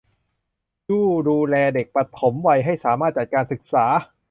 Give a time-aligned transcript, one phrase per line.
[0.87, 3.85] ผู้ดูแลเด็กปฐมวัยให้สามารถจัดการศึกษา